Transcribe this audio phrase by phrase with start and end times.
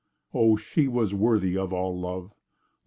[0.33, 2.33] O, she was worthy of all love!